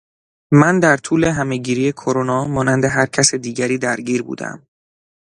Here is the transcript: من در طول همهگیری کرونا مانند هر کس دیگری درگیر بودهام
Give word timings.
من 0.53 0.79
در 0.79 0.97
طول 0.97 1.23
همهگیری 1.23 1.91
کرونا 1.91 2.45
مانند 2.47 2.85
هر 2.85 3.05
کس 3.05 3.35
دیگری 3.35 3.77
درگیر 3.77 4.23
بودهام 4.23 4.67